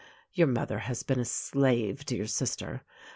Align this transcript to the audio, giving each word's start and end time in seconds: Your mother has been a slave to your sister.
Your 0.33 0.47
mother 0.47 0.79
has 0.79 1.03
been 1.03 1.19
a 1.19 1.25
slave 1.25 2.05
to 2.05 2.15
your 2.15 2.25
sister. 2.25 2.81